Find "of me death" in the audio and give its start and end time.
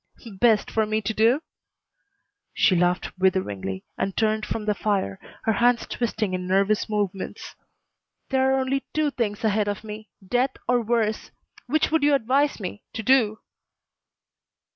9.67-10.55